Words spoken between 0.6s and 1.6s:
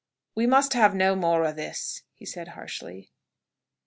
have no more o'